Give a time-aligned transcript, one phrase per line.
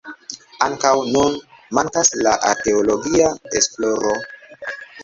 [0.67, 1.37] Ankaŭ nun
[1.79, 3.31] mankas la arkeologia
[3.63, 4.21] esploro.